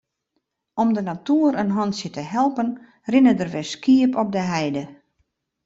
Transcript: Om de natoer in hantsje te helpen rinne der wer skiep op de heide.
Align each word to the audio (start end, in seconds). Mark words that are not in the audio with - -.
Om 0.81 0.89
de 0.95 1.03
natoer 1.11 1.53
in 1.63 1.71
hantsje 1.77 2.09
te 2.15 2.23
helpen 2.35 2.69
rinne 3.11 3.33
der 3.39 3.49
wer 3.53 3.67
skiep 3.73 4.13
op 4.21 4.29
de 4.35 4.41
heide. 4.53 4.83